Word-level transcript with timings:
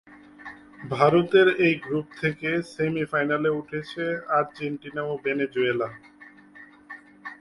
ভারতের 0.89 1.47
এই 1.65 1.73
গ্রুপ 1.75 2.07
থেকে 2.21 2.49
সেমিফাইনালে 2.73 3.49
উঠেছে 3.49 4.03
আর্জেন্টিনা 4.37 5.01
ও 5.03 5.13
ভেনেজুয়েলা। 5.23 5.89